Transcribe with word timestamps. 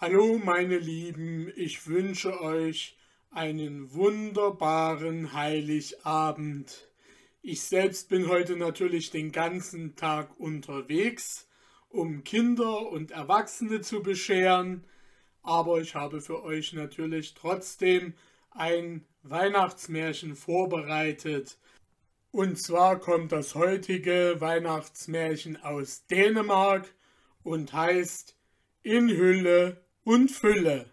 Hallo 0.00 0.38
meine 0.38 0.78
Lieben, 0.78 1.52
ich 1.56 1.88
wünsche 1.88 2.40
euch 2.40 2.96
einen 3.32 3.92
wunderbaren 3.94 5.32
Heiligabend. 5.32 6.88
Ich 7.42 7.62
selbst 7.62 8.08
bin 8.08 8.28
heute 8.28 8.54
natürlich 8.54 9.10
den 9.10 9.32
ganzen 9.32 9.96
Tag 9.96 10.38
unterwegs, 10.38 11.48
um 11.88 12.22
Kinder 12.22 12.88
und 12.92 13.10
Erwachsene 13.10 13.80
zu 13.80 14.00
bescheren, 14.00 14.84
aber 15.42 15.80
ich 15.80 15.96
habe 15.96 16.20
für 16.20 16.44
euch 16.44 16.74
natürlich 16.74 17.34
trotzdem 17.34 18.14
ein 18.52 19.04
Weihnachtsmärchen 19.24 20.36
vorbereitet. 20.36 21.58
Und 22.30 22.56
zwar 22.56 23.00
kommt 23.00 23.32
das 23.32 23.56
heutige 23.56 24.36
Weihnachtsmärchen 24.38 25.56
aus 25.60 26.06
Dänemark 26.06 26.94
und 27.42 27.72
heißt 27.72 28.36
In 28.84 29.08
Hülle 29.08 29.87
und 30.08 30.30
Fülle. 30.30 30.86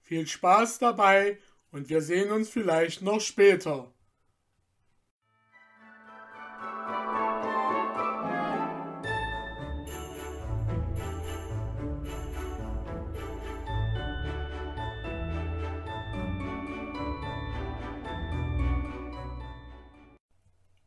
Viel 0.00 0.26
Spaß 0.26 0.78
dabei 0.78 1.38
und 1.70 1.90
wir 1.90 2.00
sehen 2.00 2.30
uns 2.32 2.48
vielleicht 2.48 3.02
noch 3.02 3.20
später. 3.20 3.92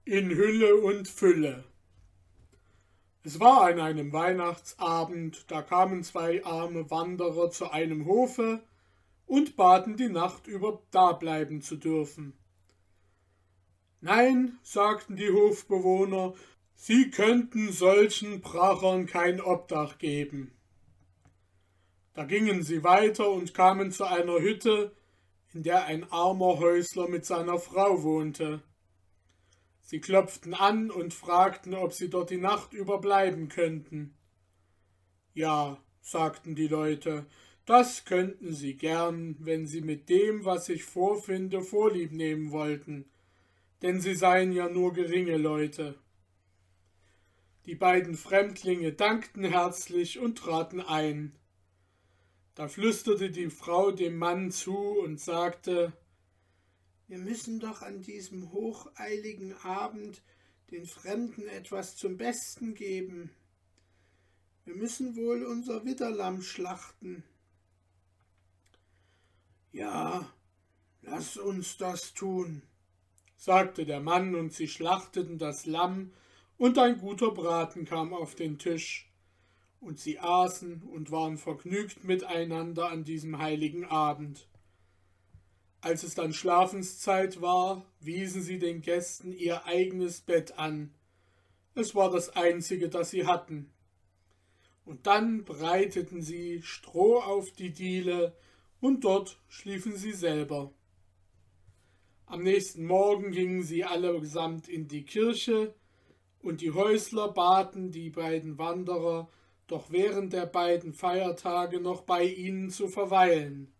In 0.03 0.31
Hülle 0.31 0.77
und 0.77 1.07
Fülle. 1.07 1.70
Es 3.23 3.39
war 3.39 3.61
an 3.63 3.79
einem 3.79 4.13
Weihnachtsabend, 4.13 5.45
da 5.51 5.61
kamen 5.61 6.03
zwei 6.03 6.43
arme 6.43 6.89
Wanderer 6.89 7.51
zu 7.51 7.71
einem 7.71 8.07
Hofe 8.07 8.63
und 9.27 9.55
baten 9.55 9.95
die 9.95 10.09
Nacht 10.09 10.47
über 10.47 10.81
dableiben 10.89 11.61
zu 11.61 11.75
dürfen. 11.75 12.33
Nein, 14.01 14.57
sagten 14.63 15.15
die 15.15 15.31
Hofbewohner, 15.31 16.33
sie 16.73 17.11
könnten 17.11 17.71
solchen 17.71 18.41
Prachern 18.41 19.05
kein 19.05 19.39
Obdach 19.39 19.99
geben. 19.99 20.51
Da 22.15 22.25
gingen 22.25 22.63
sie 22.63 22.83
weiter 22.83 23.29
und 23.29 23.53
kamen 23.53 23.91
zu 23.91 24.05
einer 24.05 24.39
Hütte, 24.39 24.95
in 25.53 25.61
der 25.61 25.85
ein 25.85 26.11
armer 26.11 26.57
Häusler 26.57 27.07
mit 27.07 27.25
seiner 27.25 27.59
Frau 27.59 28.01
wohnte. 28.01 28.63
Sie 29.91 29.99
klopften 29.99 30.53
an 30.53 30.89
und 30.89 31.13
fragten, 31.13 31.73
ob 31.73 31.91
sie 31.91 32.09
dort 32.09 32.29
die 32.29 32.37
Nacht 32.37 32.71
überbleiben 32.71 33.49
könnten. 33.49 34.13
Ja, 35.33 35.83
sagten 35.99 36.55
die 36.55 36.69
Leute, 36.69 37.25
das 37.65 38.05
könnten 38.05 38.53
sie 38.53 38.75
gern, 38.75 39.35
wenn 39.39 39.67
sie 39.67 39.81
mit 39.81 40.07
dem, 40.07 40.45
was 40.45 40.69
ich 40.69 40.85
vorfinde, 40.85 41.59
vorlieb 41.59 42.13
nehmen 42.13 42.51
wollten, 42.51 43.03
denn 43.81 43.99
sie 43.99 44.15
seien 44.15 44.53
ja 44.53 44.69
nur 44.69 44.93
geringe 44.93 45.35
Leute. 45.35 45.95
Die 47.65 47.75
beiden 47.75 48.15
Fremdlinge 48.15 48.93
dankten 48.93 49.43
herzlich 49.43 50.19
und 50.19 50.37
traten 50.37 50.79
ein. 50.79 51.35
Da 52.55 52.69
flüsterte 52.69 53.29
die 53.29 53.49
Frau 53.49 53.91
dem 53.91 54.17
Mann 54.17 54.51
zu 54.51 54.77
und 54.77 55.19
sagte 55.19 55.91
wir 57.11 57.17
müssen 57.17 57.59
doch 57.59 57.81
an 57.81 58.01
diesem 58.01 58.53
hocheiligen 58.53 59.53
Abend 59.65 60.21
den 60.71 60.85
Fremden 60.85 61.45
etwas 61.49 61.97
zum 61.97 62.15
Besten 62.15 62.73
geben. 62.73 63.31
Wir 64.63 64.75
müssen 64.75 65.17
wohl 65.17 65.43
unser 65.43 65.83
Widderlamm 65.83 66.41
schlachten. 66.41 67.25
Ja, 69.73 70.31
lass 71.01 71.35
uns 71.35 71.75
das 71.75 72.13
tun, 72.13 72.61
sagte 73.35 73.85
der 73.85 73.99
Mann, 73.99 74.33
und 74.33 74.53
sie 74.53 74.69
schlachteten 74.69 75.37
das 75.37 75.65
Lamm, 75.65 76.13
und 76.57 76.77
ein 76.77 76.97
guter 76.97 77.31
Braten 77.31 77.83
kam 77.83 78.13
auf 78.13 78.35
den 78.35 78.57
Tisch, 78.57 79.11
und 79.81 79.99
sie 79.99 80.17
aßen 80.17 80.83
und 80.83 81.11
waren 81.11 81.37
vergnügt 81.37 82.05
miteinander 82.05 82.89
an 82.89 83.03
diesem 83.03 83.37
heiligen 83.37 83.83
Abend. 83.83 84.47
Als 85.81 86.03
es 86.03 86.13
dann 86.13 86.31
Schlafenszeit 86.31 87.41
war, 87.41 87.83
wiesen 87.99 88.43
sie 88.43 88.59
den 88.59 88.81
Gästen 88.81 89.31
ihr 89.31 89.65
eigenes 89.65 90.21
Bett 90.21 90.59
an. 90.59 90.93
Es 91.73 91.95
war 91.95 92.11
das 92.11 92.29
einzige, 92.29 92.87
das 92.87 93.09
sie 93.09 93.25
hatten. 93.25 93.71
Und 94.85 95.07
dann 95.07 95.43
breiteten 95.43 96.21
sie 96.21 96.61
Stroh 96.61 97.19
auf 97.19 97.51
die 97.51 97.71
Diele, 97.71 98.35
und 98.79 99.03
dort 99.03 99.39
schliefen 99.47 99.95
sie 99.95 100.11
selber. 100.11 100.71
Am 102.25 102.43
nächsten 102.43 102.85
Morgen 102.85 103.31
gingen 103.31 103.63
sie 103.63 103.83
allesamt 103.83 104.67
in 104.67 104.87
die 104.87 105.03
Kirche, 105.03 105.73
und 106.41 106.61
die 106.61 106.71
Häusler 106.71 107.27
baten 107.29 107.91
die 107.91 108.09
beiden 108.09 108.57
Wanderer, 108.57 109.29
doch 109.67 109.91
während 109.91 110.33
der 110.33 110.45
beiden 110.45 110.93
Feiertage 110.93 111.79
noch 111.79 112.01
bei 112.01 112.23
ihnen 112.23 112.69
zu 112.69 112.87
verweilen. 112.87 113.71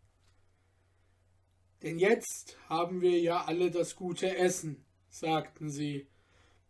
Denn 1.83 1.97
jetzt 1.97 2.57
haben 2.69 3.01
wir 3.01 3.19
ja 3.19 3.45
alle 3.45 3.71
das 3.71 3.95
gute 3.95 4.35
Essen, 4.37 4.83
sagten 5.09 5.69
sie. 5.69 6.07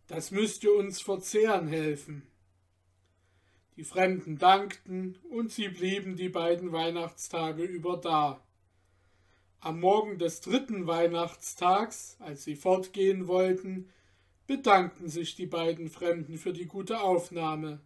Das 0.08 0.32
müsste 0.32 0.72
uns 0.72 1.02
verzehren 1.02 1.68
helfen. 1.68 2.28
Die 3.78 3.84
Fremden 3.84 4.38
dankten, 4.38 5.18
und 5.30 5.52
sie 5.52 5.70
blieben 5.70 6.16
die 6.16 6.30
beiden 6.30 6.72
Weihnachtstage 6.72 7.64
über 7.64 7.98
da. 7.98 8.46
Am 9.60 9.80
Morgen 9.80 10.18
des 10.18 10.42
dritten 10.42 10.88
Weihnachtstags, 10.88 12.18
als 12.20 12.44
sie 12.44 12.56
fortgehen 12.56 13.28
wollten, 13.28 13.90
bedankten 14.48 15.08
sich 15.08 15.36
die 15.36 15.46
beiden 15.46 15.90
Fremden 15.90 16.38
für 16.38 16.52
die 16.52 16.66
gute 16.66 17.02
Aufnahme. 17.02 17.80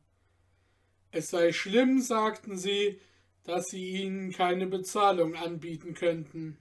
Es 1.12 1.30
sei 1.30 1.53
schlimm, 1.53 2.02
sagten 2.02 2.57
sie, 2.57 3.00
dass 3.44 3.68
sie 3.68 4.03
ihnen 4.03 4.31
keine 4.31 4.68
Bezahlung 4.68 5.36
anbieten 5.36 5.94
könnten. 5.94 6.57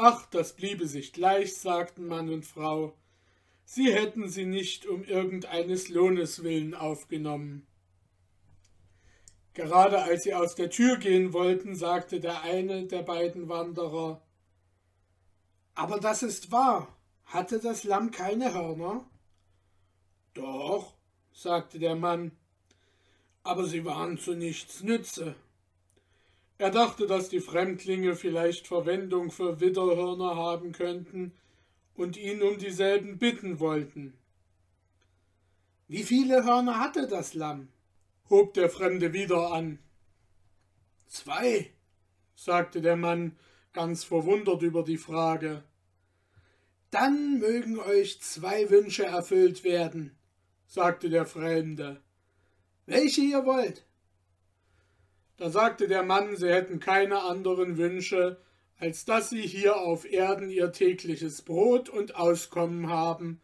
Ach, 0.00 0.26
das 0.26 0.54
bliebe 0.54 0.86
sich 0.86 1.12
gleich, 1.12 1.56
sagten 1.56 2.06
Mann 2.06 2.28
und 2.28 2.46
Frau. 2.46 2.96
Sie 3.64 3.92
hätten 3.92 4.28
sie 4.28 4.46
nicht 4.46 4.86
um 4.86 5.02
irgendeines 5.02 5.88
Lohnes 5.88 6.44
willen 6.44 6.74
aufgenommen. 6.74 7.66
Gerade 9.54 10.00
als 10.00 10.22
sie 10.22 10.34
aus 10.34 10.54
der 10.54 10.70
Tür 10.70 10.98
gehen 10.98 11.32
wollten, 11.32 11.74
sagte 11.74 12.20
der 12.20 12.42
eine 12.42 12.86
der 12.86 13.02
beiden 13.02 13.48
Wanderer 13.48 14.22
Aber 15.74 15.98
das 15.98 16.22
ist 16.22 16.52
wahr. 16.52 16.96
Hatte 17.24 17.58
das 17.58 17.82
Lamm 17.82 18.12
keine 18.12 18.54
Hörner? 18.54 19.04
Doch, 20.32 20.94
sagte 21.32 21.80
der 21.80 21.96
Mann, 21.96 22.30
aber 23.42 23.66
sie 23.66 23.84
waren 23.84 24.16
zu 24.16 24.34
nichts 24.34 24.84
Nütze. 24.84 25.34
Er 26.58 26.70
dachte, 26.70 27.06
dass 27.06 27.28
die 27.28 27.40
Fremdlinge 27.40 28.16
vielleicht 28.16 28.66
Verwendung 28.66 29.30
für 29.30 29.60
Widderhörner 29.60 30.34
haben 30.36 30.72
könnten 30.72 31.32
und 31.94 32.16
ihn 32.16 32.42
um 32.42 32.58
dieselben 32.58 33.18
bitten 33.18 33.60
wollten. 33.60 34.14
Wie 35.86 36.02
viele 36.02 36.44
Hörner 36.44 36.80
hatte 36.80 37.06
das 37.06 37.34
Lamm? 37.34 37.68
hob 38.30 38.52
der 38.54 38.68
Fremde 38.68 39.12
wieder 39.12 39.52
an. 39.52 39.78
Zwei, 41.06 41.70
sagte 42.34 42.82
der 42.82 42.96
Mann, 42.96 43.36
ganz 43.72 44.04
verwundert 44.04 44.60
über 44.62 44.82
die 44.82 44.98
Frage. 44.98 45.62
Dann 46.90 47.38
mögen 47.38 47.78
euch 47.78 48.20
zwei 48.20 48.68
Wünsche 48.68 49.06
erfüllt 49.06 49.64
werden, 49.64 50.16
sagte 50.66 51.08
der 51.08 51.24
Fremde. 51.24 52.02
Welche 52.86 53.22
ihr 53.22 53.44
wollt. 53.46 53.87
Da 55.38 55.50
sagte 55.50 55.86
der 55.86 56.02
Mann, 56.02 56.36
sie 56.36 56.52
hätten 56.52 56.80
keine 56.80 57.22
anderen 57.22 57.78
Wünsche, 57.78 58.40
als 58.76 59.04
dass 59.04 59.30
sie 59.30 59.42
hier 59.42 59.80
auf 59.80 60.04
Erden 60.04 60.50
ihr 60.50 60.72
tägliches 60.72 61.42
Brot 61.42 61.88
und 61.88 62.16
Auskommen 62.16 62.88
haben 62.88 63.40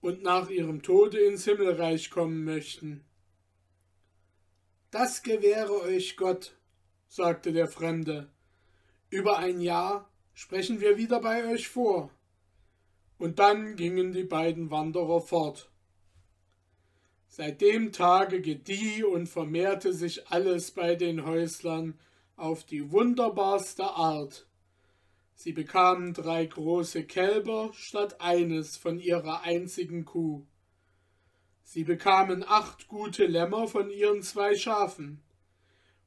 und 0.00 0.22
nach 0.22 0.50
ihrem 0.50 0.82
Tode 0.82 1.18
ins 1.18 1.44
Himmelreich 1.44 2.10
kommen 2.10 2.44
möchten. 2.44 3.04
Das 4.90 5.22
gewähre 5.22 5.82
euch 5.82 6.16
Gott, 6.16 6.56
sagte 7.06 7.52
der 7.52 7.68
Fremde. 7.68 8.28
Über 9.10 9.38
ein 9.38 9.60
Jahr 9.60 10.10
sprechen 10.34 10.80
wir 10.80 10.96
wieder 10.96 11.20
bei 11.20 11.48
euch 11.52 11.68
vor. 11.68 12.10
Und 13.16 13.38
dann 13.38 13.76
gingen 13.76 14.12
die 14.12 14.24
beiden 14.24 14.70
Wanderer 14.70 15.20
fort. 15.20 15.70
Seit 17.28 17.60
dem 17.60 17.92
Tage 17.92 18.40
gedieh 18.40 19.04
und 19.04 19.28
vermehrte 19.28 19.92
sich 19.92 20.28
alles 20.28 20.72
bei 20.72 20.96
den 20.96 21.24
Häuslern 21.24 21.98
auf 22.36 22.64
die 22.64 22.90
wunderbarste 22.90 23.84
Art. 23.84 24.46
Sie 25.34 25.52
bekamen 25.52 26.14
drei 26.14 26.46
große 26.46 27.04
Kälber 27.04 27.70
statt 27.74 28.20
eines 28.20 28.76
von 28.76 28.98
ihrer 28.98 29.42
einzigen 29.42 30.04
Kuh. 30.04 30.44
Sie 31.62 31.84
bekamen 31.84 32.44
acht 32.46 32.88
gute 32.88 33.26
Lämmer 33.26 33.68
von 33.68 33.90
ihren 33.90 34.22
zwei 34.22 34.56
Schafen 34.56 35.22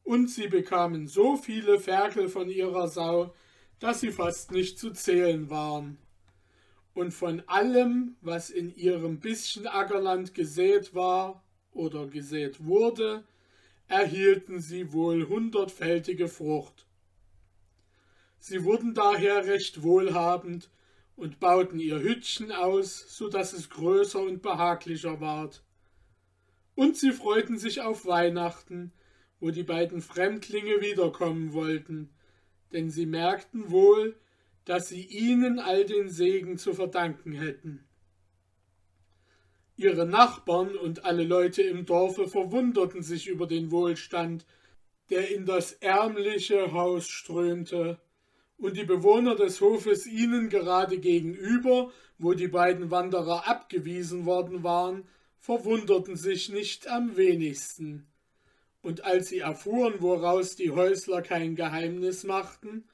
und 0.04 0.30
sie 0.30 0.48
bekamen 0.48 1.08
so 1.08 1.38
viele 1.38 1.80
Ferkel 1.80 2.28
von 2.28 2.50
ihrer 2.50 2.88
Sau, 2.88 3.34
dass 3.80 4.02
sie 4.02 4.12
fast 4.12 4.52
nicht 4.52 4.80
zu 4.80 4.92
zählen 4.92 5.50
waren. 5.50 5.98
Und 6.94 7.14
von 7.14 7.42
allem, 7.48 8.16
was 8.22 8.50
in 8.50 8.76
ihrem 8.76 9.20
bisschen 9.20 9.68
Ackerland 9.68 10.34
gesät 10.34 10.94
war 10.94 11.44
oder 11.72 12.08
gesät 12.08 12.66
wurde, 12.66 13.24
erhielten 13.88 14.60
sie 14.60 14.92
wohl 14.94 15.28
hundertfältige 15.28 16.28
Frucht. 16.28 16.86
Sie 18.40 18.64
wurden 18.64 18.94
daher 18.94 19.46
recht 19.46 19.84
wohlhabend 19.84 20.70
und 21.16 21.40
bauten 21.40 21.80
ihr 21.80 22.00
Hüttchen 22.00 22.52
aus, 22.52 23.16
so 23.16 23.30
dass 23.30 23.54
es 23.54 23.70
größer 23.70 24.20
und 24.20 24.42
behaglicher 24.42 25.22
ward. 25.22 25.64
Und 26.74 26.98
sie 26.98 27.12
freuten 27.12 27.60
sich 27.60 27.82
auf 27.82 28.06
Weihnachten, 28.06 28.92
wo 29.40 29.52
die 29.52 29.64
beiden 29.64 30.02
Fremdlinge 30.02 30.82
wiederkommen 30.82 31.54
wollten, 31.54 32.10
denn 32.72 32.90
sie 32.90 33.06
merkten 33.06 33.70
wohl, 33.70 34.16
dass 34.72 34.88
sie 34.88 35.04
ihnen 35.04 35.60
all 35.60 35.84
den 35.84 36.08
Segen 36.08 36.58
zu 36.58 36.74
verdanken 36.74 37.34
hätten. 37.34 37.84
Ihre 39.76 40.06
Nachbarn 40.06 40.78
und 40.78 41.04
alle 41.04 41.26
Leute 41.26 41.62
im 41.62 41.86
Dorfe 41.86 42.30
verwunderten 42.30 43.04
sich 43.04 43.28
über 43.28 43.48
den 43.48 43.70
Wohlstand, 43.70 44.46
der 45.10 45.30
in 45.30 45.46
das 45.46 45.74
ärmliche 45.74 46.72
Haus 46.72 47.10
strömte, 47.10 48.00
und 48.56 48.78
die 48.78 48.86
Bewohner 48.86 49.36
des 49.36 49.60
Hofes 49.60 50.08
ihnen 50.08 50.48
gerade 50.48 51.00
gegenüber, 51.00 51.92
wo 52.18 52.34
die 52.34 52.48
beiden 52.48 52.92
Wanderer 52.92 53.50
abgewiesen 53.50 54.26
worden 54.26 54.64
waren, 54.64 55.04
verwunderten 55.38 56.16
sich 56.16 56.48
nicht 56.48 56.88
am 56.88 57.18
wenigsten. 57.18 58.08
Und 58.82 59.04
als 59.04 59.28
sie 59.28 59.40
erfuhren, 59.40 59.96
woraus 60.00 60.56
die 60.56 60.72
Häusler 60.72 61.22
kein 61.22 61.58
Geheimnis 61.58 62.24
machten, 62.24 62.86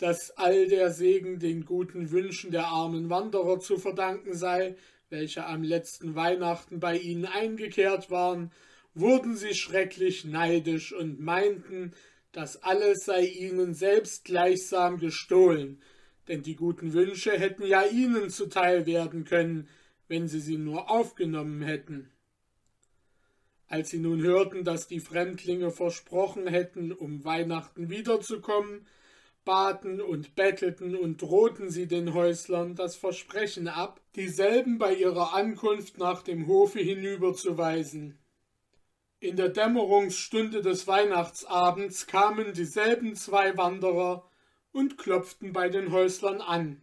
dass 0.00 0.30
all 0.38 0.66
der 0.66 0.90
Segen 0.90 1.38
den 1.38 1.66
guten 1.66 2.10
Wünschen 2.10 2.50
der 2.50 2.68
armen 2.68 3.10
Wanderer 3.10 3.60
zu 3.60 3.76
verdanken 3.76 4.32
sei, 4.34 4.74
welche 5.10 5.44
am 5.44 5.62
letzten 5.62 6.14
Weihnachten 6.14 6.80
bei 6.80 6.96
ihnen 6.96 7.26
eingekehrt 7.26 8.10
waren, 8.10 8.50
wurden 8.94 9.36
sie 9.36 9.54
schrecklich 9.54 10.24
neidisch 10.24 10.94
und 10.94 11.20
meinten, 11.20 11.92
das 12.32 12.62
alles 12.62 13.04
sei 13.04 13.26
ihnen 13.26 13.74
selbst 13.74 14.24
gleichsam 14.24 14.98
gestohlen, 14.98 15.82
denn 16.28 16.42
die 16.42 16.56
guten 16.56 16.94
Wünsche 16.94 17.32
hätten 17.32 17.66
ja 17.66 17.84
ihnen 17.84 18.30
zuteil 18.30 18.86
werden 18.86 19.26
können, 19.26 19.68
wenn 20.08 20.28
sie 20.28 20.40
sie 20.40 20.56
nur 20.56 20.90
aufgenommen 20.90 21.60
hätten. 21.60 22.10
Als 23.66 23.90
sie 23.90 23.98
nun 23.98 24.22
hörten, 24.22 24.64
dass 24.64 24.88
die 24.88 25.00
Fremdlinge 25.00 25.70
versprochen 25.70 26.46
hätten, 26.46 26.90
um 26.90 27.22
Weihnachten 27.24 27.90
wiederzukommen, 27.90 28.86
baten 29.44 30.00
und 30.00 30.34
bettelten 30.34 30.94
und 30.94 31.22
drohten 31.22 31.70
sie 31.70 31.86
den 31.86 32.14
Häuslern 32.14 32.74
das 32.74 32.96
Versprechen 32.96 33.68
ab, 33.68 34.00
dieselben 34.14 34.78
bei 34.78 34.94
ihrer 34.94 35.34
Ankunft 35.34 35.98
nach 35.98 36.22
dem 36.22 36.46
Hofe 36.46 36.80
hinüberzuweisen. 36.80 38.18
In 39.18 39.36
der 39.36 39.50
Dämmerungsstunde 39.50 40.62
des 40.62 40.86
Weihnachtsabends 40.86 42.06
kamen 42.06 42.54
dieselben 42.54 43.14
zwei 43.14 43.56
Wanderer 43.56 44.24
und 44.72 44.98
klopften 44.98 45.52
bei 45.52 45.68
den 45.68 45.92
Häuslern 45.92 46.40
an. 46.40 46.80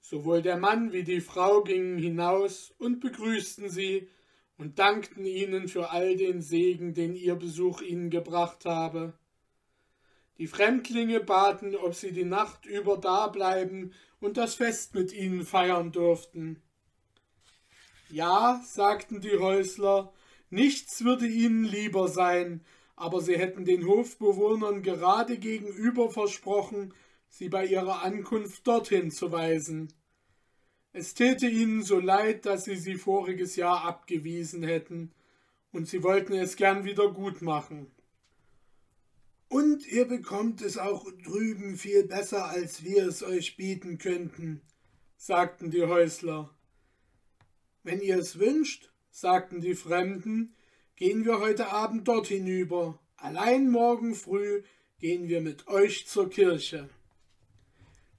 Sowohl 0.00 0.42
der 0.42 0.56
Mann 0.56 0.92
wie 0.92 1.02
die 1.02 1.20
Frau 1.20 1.62
gingen 1.62 1.98
hinaus 1.98 2.72
und 2.78 3.00
begrüßten 3.00 3.68
sie 3.68 4.08
und 4.58 4.78
dankten 4.78 5.24
ihnen 5.24 5.68
für 5.68 5.90
all 5.90 6.16
den 6.16 6.40
Segen, 6.40 6.94
den 6.94 7.14
ihr 7.14 7.36
Besuch 7.36 7.80
ihnen 7.80 8.10
gebracht 8.10 8.64
habe. 8.64 9.14
Die 10.38 10.46
Fremdlinge 10.46 11.20
baten, 11.20 11.74
ob 11.74 11.94
sie 11.94 12.12
die 12.12 12.24
Nacht 12.24 12.64
über 12.64 12.96
dableiben 12.96 13.92
und 14.20 14.36
das 14.36 14.54
Fest 14.54 14.94
mit 14.94 15.12
ihnen 15.12 15.44
feiern 15.44 15.92
durften. 15.92 16.62
Ja, 18.08 18.62
sagten 18.64 19.20
die 19.20 19.38
Häusler, 19.38 20.12
Nichts 20.50 21.04
würde 21.04 21.26
ihnen 21.26 21.64
lieber 21.64 22.08
sein, 22.08 22.64
aber 22.96 23.20
sie 23.20 23.36
hätten 23.36 23.64
den 23.64 23.86
Hofbewohnern 23.86 24.82
gerade 24.82 25.38
gegenüber 25.38 26.10
versprochen, 26.10 26.94
sie 27.28 27.48
bei 27.48 27.66
ihrer 27.66 28.02
Ankunft 28.02 28.66
dorthin 28.66 29.10
zu 29.10 29.30
weisen. 29.30 29.92
Es 30.92 31.12
täte 31.14 31.46
ihnen 31.46 31.82
so 31.82 32.00
leid, 32.00 32.46
dass 32.46 32.64
sie 32.64 32.76
sie 32.76 32.94
voriges 32.94 33.56
Jahr 33.56 33.84
abgewiesen 33.84 34.62
hätten, 34.62 35.12
und 35.70 35.86
sie 35.86 36.02
wollten 36.02 36.32
es 36.32 36.56
gern 36.56 36.84
wieder 36.84 37.12
gut 37.12 37.42
machen. 37.42 37.92
Und 39.48 39.86
ihr 39.86 40.04
bekommt 40.04 40.60
es 40.60 40.76
auch 40.76 41.06
drüben 41.24 41.76
viel 41.76 42.04
besser, 42.04 42.46
als 42.46 42.84
wir 42.84 43.06
es 43.06 43.22
euch 43.22 43.56
bieten 43.56 43.96
könnten, 43.96 44.60
sagten 45.16 45.70
die 45.70 45.84
Häusler. 45.84 46.54
Wenn 47.82 48.00
ihr 48.00 48.18
es 48.18 48.38
wünscht, 48.38 48.92
sagten 49.10 49.62
die 49.62 49.74
Fremden, 49.74 50.54
gehen 50.96 51.24
wir 51.24 51.38
heute 51.40 51.68
Abend 51.68 52.06
dort 52.06 52.26
hinüber. 52.26 53.00
Allein 53.16 53.70
morgen 53.70 54.14
früh 54.14 54.62
gehen 54.98 55.28
wir 55.28 55.40
mit 55.40 55.66
euch 55.66 56.06
zur 56.06 56.28
Kirche. 56.28 56.90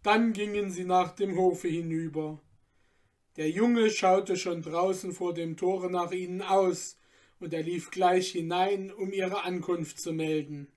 Dann 0.01 0.33
gingen 0.33 0.71
sie 0.71 0.85
nach 0.85 1.11
dem 1.11 1.37
Hofe 1.37 1.67
hinüber. 1.67 2.41
Der 3.35 3.49
Junge 3.49 3.91
schaute 3.91 4.35
schon 4.35 4.61
draußen 4.61 5.11
vor 5.11 5.33
dem 5.33 5.57
Tore 5.57 5.91
nach 5.91 6.11
ihnen 6.11 6.41
aus, 6.41 6.97
und 7.39 7.53
er 7.53 7.63
lief 7.63 7.91
gleich 7.91 8.31
hinein, 8.31 8.91
um 8.91 9.13
ihre 9.13 9.43
Ankunft 9.43 9.99
zu 9.99 10.11
melden. 10.11 10.67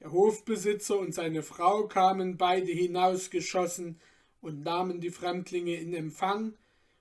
Der 0.00 0.12
Hofbesitzer 0.12 0.98
und 0.98 1.12
seine 1.12 1.42
Frau 1.42 1.88
kamen 1.88 2.36
beide 2.36 2.70
hinausgeschossen 2.70 4.00
und 4.40 4.62
nahmen 4.62 5.00
die 5.00 5.10
Fremdlinge 5.10 5.74
in 5.74 5.92
Empfang, 5.92 6.56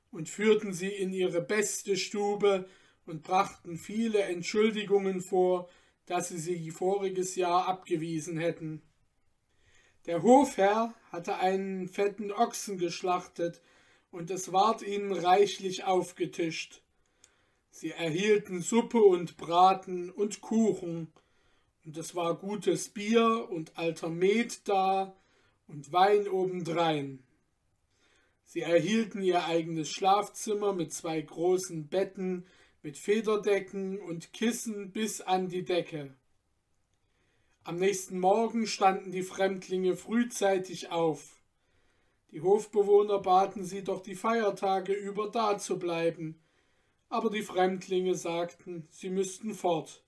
und 0.09 0.29
führten 0.29 0.73
sie 0.73 0.87
in 0.87 1.13
ihre 1.13 1.41
beste 1.41 1.97
Stube 1.97 2.67
und 3.05 3.23
brachten 3.23 3.77
viele 3.77 4.21
Entschuldigungen 4.23 5.21
vor, 5.21 5.69
dass 6.05 6.29
sie 6.29 6.39
sie 6.39 6.71
voriges 6.71 7.35
Jahr 7.35 7.67
abgewiesen 7.67 8.37
hätten. 8.37 8.81
Der 10.05 10.23
Hofherr 10.23 10.95
hatte 11.11 11.37
einen 11.37 11.89
fetten 11.89 12.31
Ochsen 12.31 12.77
geschlachtet, 12.77 13.61
und 14.09 14.31
es 14.31 14.53
ward 14.53 14.81
ihnen 14.81 15.11
reichlich 15.11 15.83
aufgetischt. 15.83 16.81
Sie 17.69 17.91
erhielten 17.91 18.61
Suppe 18.61 19.01
und 19.01 19.35
Braten 19.35 20.09
und 20.09 20.41
Kuchen, 20.41 21.11
und 21.87 21.95
es 21.95 22.15
war 22.15 22.35
gutes 22.35 22.89
Bier 22.89 23.47
und 23.49 23.77
alter 23.77 24.09
Met 24.09 24.67
da 24.67 25.15
und 25.67 25.93
Wein 25.93 26.27
obendrein. 26.27 27.23
Sie 28.43 28.59
erhielten 28.59 29.21
ihr 29.21 29.45
eigenes 29.45 29.89
Schlafzimmer 29.89 30.73
mit 30.73 30.91
zwei 30.91 31.21
großen 31.21 31.87
Betten, 31.87 32.45
mit 32.83 32.97
Federdecken 32.97 34.01
und 34.01 34.33
Kissen 34.33 34.91
bis 34.91 35.21
an 35.21 35.47
die 35.47 35.63
Decke. 35.63 36.13
Am 37.63 37.77
nächsten 37.77 38.19
Morgen 38.19 38.67
standen 38.67 39.13
die 39.13 39.23
Fremdlinge 39.23 39.95
frühzeitig 39.95 40.91
auf. 40.91 41.41
Die 42.31 42.41
Hofbewohner 42.41 43.19
baten 43.19 43.63
sie 43.63 43.85
doch 43.85 44.01
die 44.01 44.15
Feiertage 44.15 44.91
über 44.91 45.31
da 45.31 45.57
zu 45.57 45.79
bleiben, 45.79 46.37
aber 47.07 47.29
die 47.29 47.43
Fremdlinge 47.43 48.15
sagten, 48.15 48.89
sie 48.91 49.09
müssten 49.09 49.53
fort. 49.53 50.03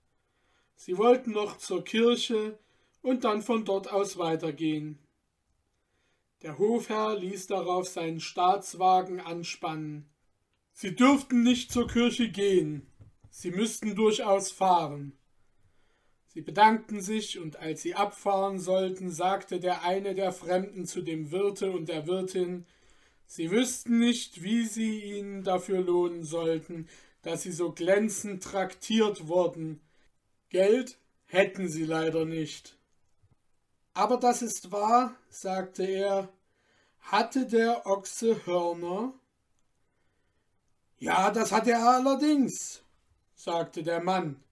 Sie 0.81 0.97
wollten 0.97 1.31
noch 1.31 1.57
zur 1.57 1.83
Kirche 1.83 2.57
und 3.01 3.25
dann 3.25 3.41
von 3.41 3.65
dort 3.65 3.91
aus 3.91 4.17
weitergehen. 4.17 4.97
Der 6.41 6.57
Hofherr 6.57 7.19
ließ 7.19 7.47
darauf 7.47 7.89
seinen 7.89 8.21
Staatswagen 8.21 9.19
anspannen. 9.19 10.09
Sie 10.71 10.95
dürften 10.95 11.43
nicht 11.43 11.73
zur 11.73 11.85
Kirche 11.85 12.29
gehen, 12.29 12.87
sie 13.29 13.51
müssten 13.51 13.93
durchaus 13.93 14.51
fahren. 14.51 15.11
Sie 16.29 16.39
bedankten 16.39 17.01
sich, 17.01 17.39
und 17.39 17.57
als 17.57 17.81
sie 17.81 17.95
abfahren 17.95 18.57
sollten, 18.57 19.11
sagte 19.11 19.59
der 19.59 19.83
eine 19.83 20.15
der 20.15 20.31
Fremden 20.31 20.85
zu 20.85 21.01
dem 21.01 21.31
Wirte 21.31 21.71
und 21.71 21.89
der 21.89 22.07
Wirtin, 22.07 22.65
sie 23.25 23.51
wüssten 23.51 23.99
nicht, 23.99 24.43
wie 24.43 24.63
sie 24.63 25.17
ihnen 25.17 25.43
dafür 25.43 25.81
lohnen 25.81 26.23
sollten, 26.23 26.87
dass 27.21 27.41
sie 27.41 27.51
so 27.51 27.73
glänzend 27.73 28.41
traktiert 28.41 29.27
wurden. 29.27 29.81
Geld 30.49 30.97
hätten 31.25 31.69
sie 31.69 31.85
leider 31.85 32.25
nicht. 32.25 32.75
Aber 33.93 34.17
das 34.17 34.41
ist 34.41 34.71
wahr, 34.71 35.15
sagte 35.29 35.83
er. 35.83 36.29
Hatte 37.01 37.45
der 37.45 37.85
Ochse 37.85 38.45
Hörner? 38.45 39.13
Ja, 40.97 41.31
das 41.31 41.51
hat 41.51 41.67
er 41.67 41.87
allerdings, 41.87 42.83
sagte 43.35 43.83
der 43.83 44.01
Mann. 44.01 44.43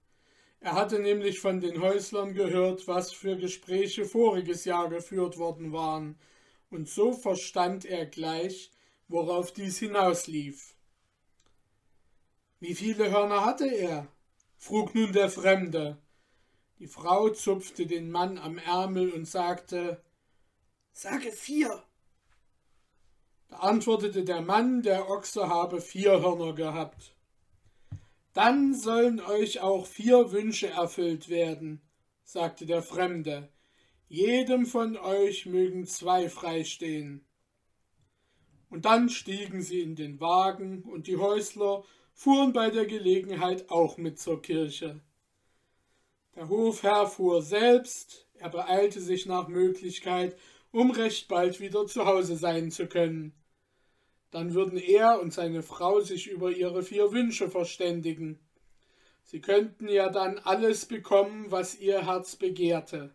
Er 0.59 0.73
hatte 0.73 0.99
nämlich 0.99 1.39
von 1.39 1.61
den 1.61 1.81
Häuslern 1.81 2.33
gehört, 2.33 2.87
was 2.87 3.11
für 3.11 3.35
Gespräche 3.35 4.05
voriges 4.05 4.65
Jahr 4.65 4.89
geführt 4.89 5.37
worden 5.37 5.71
waren, 5.71 6.17
und 6.69 6.89
so 6.89 7.13
verstand 7.13 7.85
er 7.85 8.05
gleich, 8.05 8.71
worauf 9.07 9.51
dies 9.53 9.79
hinauslief. 9.79 10.75
Wie 12.59 12.75
viele 12.75 13.11
Hörner 13.11 13.45
hatte 13.45 13.67
er? 13.67 14.07
Frug 14.57 14.93
nun 14.95 15.13
der 15.13 15.29
Fremde. 15.29 15.97
Die 16.79 16.87
Frau 16.87 17.29
zupfte 17.29 17.85
den 17.85 18.11
Mann 18.11 18.37
am 18.37 18.57
Ärmel 18.57 19.11
und 19.11 19.25
sagte 19.25 20.03
Sage 20.93 21.31
vier. 21.31 21.83
Da 23.49 23.57
antwortete 23.57 24.23
der 24.23 24.41
Mann, 24.41 24.81
der 24.81 25.09
Ochse 25.09 25.47
habe 25.47 25.79
vier 25.79 26.21
Hörner 26.21 26.53
gehabt. 26.53 27.15
Dann 28.33 28.75
sollen 28.75 29.19
euch 29.19 29.61
auch 29.61 29.87
vier 29.87 30.31
Wünsche 30.31 30.69
erfüllt 30.69 31.29
werden, 31.29 31.81
sagte 32.23 32.65
der 32.65 32.83
Fremde. 32.83 33.49
Jedem 34.09 34.65
von 34.65 34.97
euch 34.97 35.45
mögen 35.45 35.85
zwei 35.85 36.29
freistehen. 36.29 37.25
Und 38.69 38.85
dann 38.85 39.09
stiegen 39.09 39.61
sie 39.61 39.81
in 39.81 39.95
den 39.95 40.19
Wagen, 40.19 40.83
und 40.83 41.07
die 41.07 41.17
Häusler 41.17 41.83
fuhren 42.17 42.51
bei 42.51 42.71
der 42.71 42.87
Gelegenheit 42.87 43.69
auch 43.69 43.97
mit 43.97 44.19
zur 44.19 44.41
Kirche. 44.41 44.99
Der 46.35 46.49
Hofherr 46.49 47.05
fuhr 47.05 47.43
selbst, 47.43 48.27
er 48.33 48.49
beeilte 48.49 48.99
sich 48.99 49.27
nach 49.27 49.47
Möglichkeit, 49.47 50.35
um 50.71 50.89
recht 50.89 51.27
bald 51.27 51.59
wieder 51.59 51.85
zu 51.85 52.05
Hause 52.07 52.35
sein 52.35 52.71
zu 52.71 52.87
können. 52.87 53.33
Dann 54.31 54.55
würden 54.55 54.79
er 54.79 55.21
und 55.21 55.31
seine 55.31 55.61
Frau 55.61 56.01
sich 56.01 56.27
über 56.27 56.49
ihre 56.49 56.81
vier 56.81 57.11
Wünsche 57.11 57.51
verständigen. 57.51 58.39
Sie 59.23 59.39
könnten 59.39 59.87
ja 59.87 60.09
dann 60.09 60.39
alles 60.39 60.87
bekommen, 60.87 61.45
was 61.51 61.77
ihr 61.77 62.07
Herz 62.07 62.35
begehrte. 62.35 63.13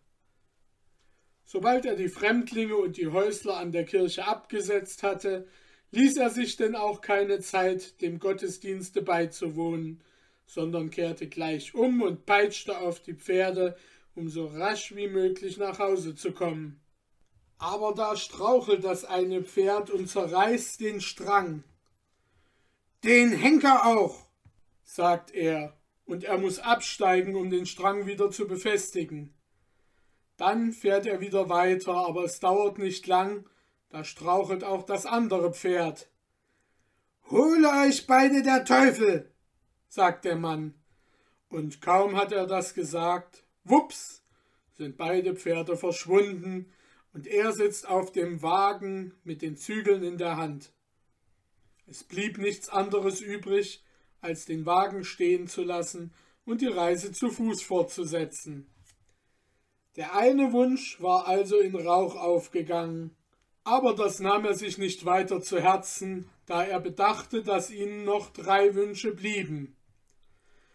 Sobald 1.44 1.86
er 1.86 1.96
die 1.96 2.08
Fremdlinge 2.08 2.76
und 2.76 2.96
die 2.96 3.08
Häusler 3.08 3.56
an 3.56 3.72
der 3.72 3.84
Kirche 3.84 4.28
abgesetzt 4.28 5.02
hatte, 5.02 5.48
ließ 5.92 6.16
er 6.16 6.30
sich 6.30 6.56
denn 6.56 6.74
auch 6.74 7.00
keine 7.00 7.40
Zeit, 7.40 8.00
dem 8.00 8.18
Gottesdienste 8.18 9.02
beizuwohnen, 9.02 10.02
sondern 10.46 10.90
kehrte 10.90 11.28
gleich 11.28 11.74
um 11.74 12.02
und 12.02 12.26
peitschte 12.26 12.78
auf 12.78 13.00
die 13.00 13.14
Pferde, 13.14 13.76
um 14.14 14.28
so 14.28 14.46
rasch 14.46 14.94
wie 14.94 15.08
möglich 15.08 15.58
nach 15.58 15.78
Hause 15.78 16.14
zu 16.14 16.32
kommen. 16.32 16.80
Aber 17.58 17.94
da 17.94 18.16
strauchelt 18.16 18.84
das 18.84 19.04
eine 19.04 19.42
Pferd 19.42 19.90
und 19.90 20.08
zerreißt 20.08 20.80
den 20.80 21.00
Strang. 21.00 21.62
Den 23.04 23.32
Henker 23.32 23.86
auch, 23.86 24.26
sagt 24.82 25.32
er, 25.32 25.76
und 26.04 26.24
er 26.24 26.38
muss 26.38 26.58
absteigen, 26.58 27.36
um 27.36 27.50
den 27.50 27.66
Strang 27.66 28.06
wieder 28.06 28.30
zu 28.30 28.46
befestigen. 28.46 29.34
Dann 30.36 30.72
fährt 30.72 31.06
er 31.06 31.20
wieder 31.20 31.48
weiter, 31.48 31.94
aber 31.94 32.24
es 32.24 32.40
dauert 32.40 32.78
nicht 32.78 33.06
lang, 33.06 33.48
da 33.92 34.04
strauchelt 34.04 34.64
auch 34.64 34.84
das 34.84 35.04
andere 35.04 35.52
Pferd. 35.52 36.08
Hole 37.30 37.68
euch 37.84 38.06
beide 38.06 38.42
der 38.42 38.64
Teufel, 38.64 39.30
sagt 39.86 40.24
der 40.24 40.36
Mann. 40.36 40.74
Und 41.50 41.82
kaum 41.82 42.16
hat 42.16 42.32
er 42.32 42.46
das 42.46 42.72
gesagt, 42.72 43.44
wups, 43.64 44.22
sind 44.72 44.96
beide 44.96 45.36
Pferde 45.36 45.76
verschwunden, 45.76 46.72
und 47.12 47.26
er 47.26 47.52
sitzt 47.52 47.86
auf 47.86 48.10
dem 48.10 48.40
Wagen 48.40 49.12
mit 49.24 49.42
den 49.42 49.58
Zügeln 49.58 50.02
in 50.02 50.16
der 50.16 50.38
Hand. 50.38 50.72
Es 51.86 52.02
blieb 52.02 52.38
nichts 52.38 52.70
anderes 52.70 53.20
übrig, 53.20 53.84
als 54.22 54.46
den 54.46 54.64
Wagen 54.64 55.04
stehen 55.04 55.48
zu 55.48 55.62
lassen 55.62 56.14
und 56.46 56.62
die 56.62 56.68
Reise 56.68 57.12
zu 57.12 57.28
Fuß 57.28 57.60
fortzusetzen. 57.60 58.66
Der 59.96 60.16
eine 60.16 60.54
Wunsch 60.54 61.02
war 61.02 61.28
also 61.28 61.58
in 61.58 61.76
Rauch 61.76 62.16
aufgegangen, 62.16 63.14
aber 63.64 63.94
das 63.94 64.20
nahm 64.20 64.44
er 64.44 64.54
sich 64.54 64.78
nicht 64.78 65.04
weiter 65.04 65.40
zu 65.40 65.60
Herzen, 65.60 66.28
da 66.46 66.64
er 66.64 66.80
bedachte, 66.80 67.42
dass 67.42 67.70
ihnen 67.70 68.04
noch 68.04 68.30
drei 68.30 68.74
Wünsche 68.74 69.12
blieben. 69.12 69.76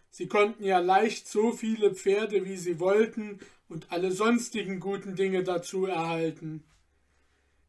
Sie 0.10 0.28
konnten 0.28 0.64
ja 0.64 0.80
leicht 0.80 1.28
so 1.28 1.52
viele 1.52 1.94
Pferde, 1.94 2.46
wie 2.46 2.58
sie 2.58 2.80
wollten, 2.80 3.40
und 3.70 3.92
alle 3.92 4.12
sonstigen 4.12 4.80
guten 4.80 5.16
Dinge 5.16 5.44
dazu 5.44 5.86
erhalten. 5.86 6.64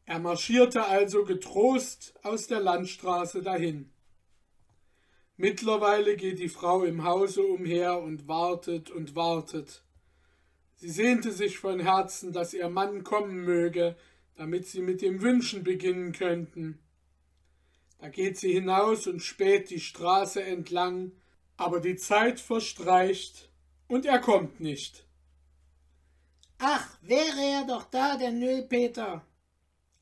Er 0.05 0.19
marschierte 0.19 0.85
also 0.85 1.25
getrost 1.25 2.13
aus 2.23 2.47
der 2.47 2.61
Landstraße 2.61 3.41
dahin. 3.41 3.91
Mittlerweile 5.37 6.15
geht 6.15 6.39
die 6.39 6.49
Frau 6.49 6.83
im 6.83 7.03
Hause 7.03 7.43
umher 7.43 8.01
und 8.01 8.27
wartet 8.27 8.89
und 8.89 9.15
wartet. 9.15 9.83
Sie 10.75 10.89
sehnte 10.89 11.31
sich 11.31 11.59
von 11.59 11.79
Herzen, 11.79 12.33
dass 12.33 12.53
ihr 12.53 12.69
Mann 12.69 13.03
kommen 13.03 13.43
möge, 13.45 13.95
damit 14.39 14.65
sie 14.67 14.81
mit 14.81 15.01
dem 15.01 15.21
Wünschen 15.21 15.65
beginnen 15.65 16.13
könnten. 16.13 16.79
Da 17.97 18.07
geht 18.07 18.37
sie 18.37 18.53
hinaus 18.53 19.05
und 19.05 19.19
späht 19.19 19.69
die 19.69 19.81
Straße 19.81 20.41
entlang, 20.41 21.11
aber 21.57 21.81
die 21.81 21.97
Zeit 21.97 22.39
verstreicht 22.39 23.49
und 23.89 24.05
er 24.05 24.19
kommt 24.19 24.61
nicht. 24.61 25.05
Ach, 26.57 26.87
wäre 27.01 27.41
er 27.51 27.65
doch 27.67 27.83
da, 27.83 28.15
der 28.15 28.31
Nüllpeter, 28.31 29.25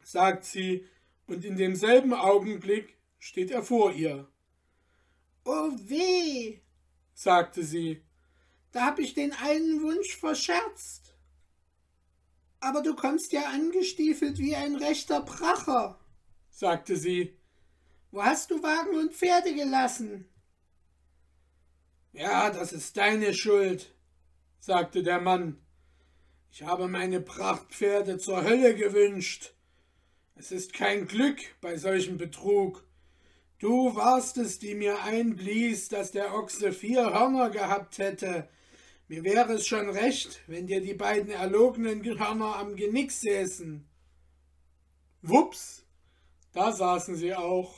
sagt 0.03 0.45
sie, 0.45 0.85
und 1.25 1.43
in 1.43 1.57
demselben 1.57 2.13
Augenblick 2.13 2.95
steht 3.17 3.49
er 3.49 3.63
vor 3.63 3.91
ihr. 3.91 4.27
Oh 5.45 5.71
weh, 5.79 6.59
sagte 7.15 7.63
sie, 7.63 8.03
da 8.71 8.85
hab 8.85 8.99
ich 8.99 9.15
den 9.15 9.33
einen 9.33 9.81
Wunsch 9.81 10.15
verscherzt. 10.15 11.06
Aber 12.59 12.81
du 12.81 12.95
kommst 12.95 13.31
ja 13.31 13.49
angestiefelt 13.49 14.39
wie 14.39 14.55
ein 14.55 14.75
rechter 14.75 15.21
Pracher, 15.21 15.99
sagte 16.49 16.95
sie. 16.95 17.37
Wo 18.11 18.23
hast 18.23 18.51
du 18.51 18.63
Wagen 18.63 18.97
und 18.97 19.13
Pferde 19.13 19.53
gelassen? 19.53 20.27
Ja, 22.13 22.49
das 22.49 22.73
ist 22.73 22.97
deine 22.97 23.33
Schuld, 23.33 23.93
sagte 24.59 25.03
der 25.03 25.21
Mann. 25.21 25.61
Ich 26.51 26.63
habe 26.63 26.87
meine 26.87 27.21
Prachtpferde 27.21 28.17
zur 28.17 28.43
Hölle 28.43 28.73
gewünscht. 28.75 29.53
Es 30.33 30.51
ist 30.51 30.73
kein 30.73 31.07
Glück 31.07 31.39
bei 31.61 31.77
solchem 31.77 32.17
Betrug. 32.17 32.83
Du 33.59 33.95
warst 33.95 34.37
es, 34.37 34.59
die 34.59 34.75
mir 34.75 35.03
einblies, 35.03 35.89
dass 35.89 36.11
der 36.11 36.33
Ochse 36.33 36.71
vier 36.71 37.13
Hörner 37.13 37.49
gehabt 37.49 37.97
hätte. 37.97 38.47
Mir 39.09 39.23
wäre 39.23 39.53
es 39.53 39.65
schon 39.65 39.89
recht, 39.89 40.41
wenn 40.47 40.67
dir 40.67 40.81
die 40.81 40.93
beiden 40.93 41.29
erlogenen 41.29 42.03
Hörner 42.03 42.57
am 42.57 42.75
Genick 42.75 43.11
säßen. 43.11 43.87
Wups, 45.21 45.85
da 46.51 46.73
saßen 46.73 47.15
sie 47.15 47.33
auch. 47.33 47.73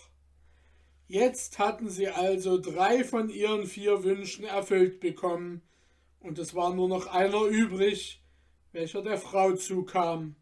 Jetzt 1.05 1.59
hatten 1.59 1.87
sie 1.87 2.07
also 2.07 2.59
drei 2.59 3.03
von 3.03 3.29
ihren 3.29 3.67
vier 3.67 4.03
Wünschen 4.03 4.43
erfüllt 4.43 4.99
bekommen, 4.99 5.61
und 6.19 6.39
es 6.39 6.55
war 6.55 6.73
nur 6.73 6.89
noch 6.89 7.05
einer 7.05 7.43
übrig, 7.43 8.23
welcher 8.71 9.03
der 9.03 9.19
Frau 9.19 9.53
zukam. 9.53 10.35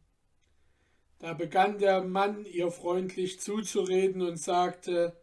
Da 1.20 1.34
begann 1.34 1.80
der 1.80 2.02
Mann 2.04 2.46
ihr 2.46 2.72
freundlich 2.72 3.42
zuzureden 3.42 4.22
und 4.22 4.38
sagte 4.38 5.20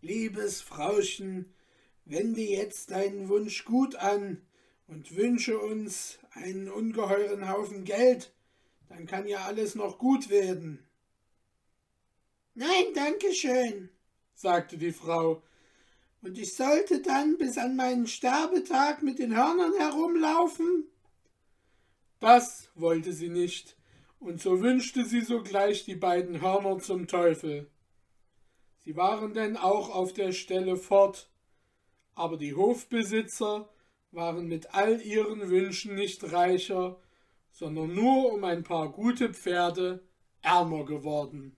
Liebes 0.00 0.62
Frauchen, 0.62 1.52
wende 2.04 2.42
jetzt 2.42 2.92
deinen 2.92 3.28
Wunsch 3.28 3.64
gut 3.64 3.96
an 3.96 4.42
und 4.92 5.16
wünsche 5.16 5.58
uns 5.58 6.18
einen 6.32 6.68
ungeheuren 6.70 7.48
Haufen 7.48 7.84
Geld, 7.84 8.34
dann 8.88 9.06
kann 9.06 9.26
ja 9.26 9.44
alles 9.46 9.74
noch 9.74 9.98
gut 9.98 10.28
werden. 10.28 10.86
Nein, 12.54 12.92
danke 12.94 13.32
schön, 13.32 13.88
sagte 14.34 14.76
die 14.76 14.92
Frau, 14.92 15.42
und 16.20 16.36
ich 16.36 16.54
sollte 16.54 17.00
dann 17.00 17.38
bis 17.38 17.56
an 17.56 17.74
meinen 17.74 18.06
Sterbetag 18.06 19.02
mit 19.02 19.18
den 19.18 19.34
Hörnern 19.34 19.72
herumlaufen? 19.78 20.84
Das 22.20 22.68
wollte 22.74 23.14
sie 23.14 23.30
nicht, 23.30 23.76
und 24.20 24.42
so 24.42 24.60
wünschte 24.60 25.06
sie 25.06 25.22
sogleich 25.22 25.84
die 25.84 25.96
beiden 25.96 26.42
Hörner 26.42 26.78
zum 26.80 27.06
Teufel. 27.06 27.70
Sie 28.80 28.94
waren 28.94 29.32
denn 29.32 29.56
auch 29.56 29.88
auf 29.88 30.12
der 30.12 30.32
Stelle 30.32 30.76
fort, 30.76 31.30
aber 32.14 32.36
die 32.36 32.54
Hofbesitzer 32.54 33.71
waren 34.12 34.46
mit 34.46 34.74
all 34.74 35.00
ihren 35.00 35.50
Wünschen 35.50 35.94
nicht 35.94 36.32
reicher, 36.32 36.98
sondern 37.50 37.94
nur 37.94 38.32
um 38.32 38.44
ein 38.44 38.62
paar 38.62 38.92
gute 38.92 39.32
Pferde 39.32 40.06
ärmer 40.42 40.84
geworden. 40.84 41.56